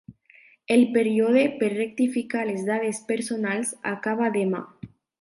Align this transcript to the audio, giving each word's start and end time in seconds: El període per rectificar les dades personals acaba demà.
El 0.75 0.85
període 0.95 1.43
per 1.59 1.69
rectificar 1.75 2.49
les 2.51 2.67
dades 2.73 3.05
personals 3.13 3.79
acaba 3.95 4.35
demà. 4.43 4.69